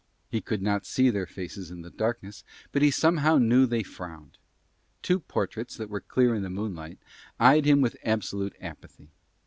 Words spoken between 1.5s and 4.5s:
in the darkness, but he somehow knew they frowned.